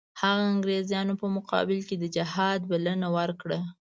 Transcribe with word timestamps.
هغه 0.21 0.43
انګریزانو 0.53 1.13
په 1.21 1.27
مقابل 1.35 1.79
کې 1.87 1.95
د 1.99 2.05
جهاد 2.15 2.59
بلنه 2.71 3.07
ورکړه. 3.17 3.59